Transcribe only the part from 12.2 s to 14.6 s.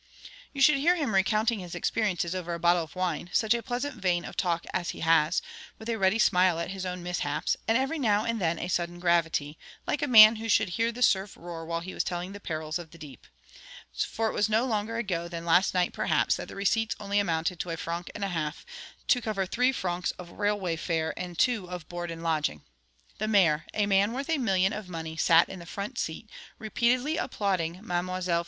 the perils of the deep. For it was